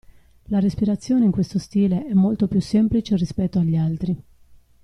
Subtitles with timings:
[0.45, 4.23] La respirazione in questo stile è molto più semplice rispetto agli altri.